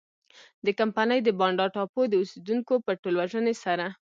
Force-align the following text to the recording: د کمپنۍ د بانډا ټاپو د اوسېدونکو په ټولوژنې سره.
د 0.65 0.67
کمپنۍ 0.79 1.19
د 1.23 1.29
بانډا 1.39 1.67
ټاپو 1.75 2.01
د 2.09 2.13
اوسېدونکو 2.21 2.73
په 2.85 2.91
ټولوژنې 3.01 3.53
سره. 3.63 3.85